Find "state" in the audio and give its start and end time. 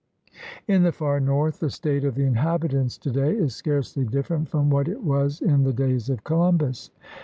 1.69-2.03